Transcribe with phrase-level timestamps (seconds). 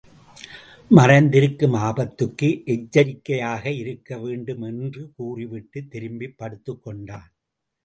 [0.91, 7.31] மறைந்திருக்கும் ஆபத்துக்கு எச்சரிக்கையாக இருக்க வேண்டும் என்று கூறிவிட்டுத் திரும்பப் படுத்துக் கொண்டான்.